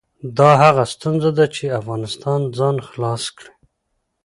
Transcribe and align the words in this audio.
دا 0.37 0.51
هغه 0.63 0.83
ستونزه 0.93 1.31
ده 1.37 1.45
چې 1.55 1.75
افغانستان 1.79 2.41
ځان 2.57 2.75
خلاص 2.87 3.23
کړي. 3.37 3.51